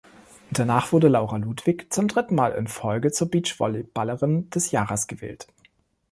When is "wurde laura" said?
0.93-1.37